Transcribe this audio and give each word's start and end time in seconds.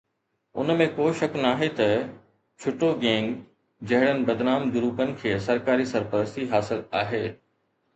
ان 0.61 0.73
۾ 0.77 0.87
ڪو 0.95 1.09
شڪ 1.19 1.37
ناهي 1.43 1.69
ته 1.81 1.89
ڇٽو 2.63 2.91
گينگ 3.05 3.37
جهڙن 3.93 4.27
بدنام 4.33 4.69
گروپن 4.79 5.17
کي 5.23 5.39
سرڪاري 5.51 5.91
سرپرستي 5.97 6.53
حاصل 6.57 6.87
آهي 7.07 7.27